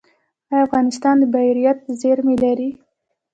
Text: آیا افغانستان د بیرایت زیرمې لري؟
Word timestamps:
آیا 0.51 0.65
افغانستان 0.67 1.15
د 1.19 1.23
بیرایت 1.33 1.79
زیرمې 2.01 2.35
لري؟ 2.43 2.69